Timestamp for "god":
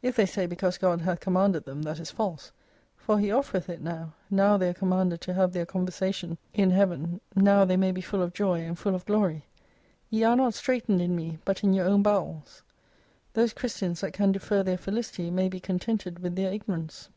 0.78-1.02